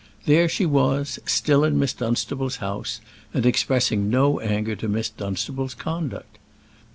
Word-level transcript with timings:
There 0.25 0.49
she 0.49 0.65
was, 0.65 1.19
still 1.27 1.63
in 1.63 1.77
Miss 1.77 1.93
Dunstable's 1.93 2.55
house, 2.55 3.01
and 3.35 3.45
expressing 3.45 4.09
no 4.09 4.39
anger 4.39 4.71
as 4.71 4.79
to 4.79 4.87
Miss 4.87 5.09
Dunstable's 5.11 5.75
conduct. 5.75 6.39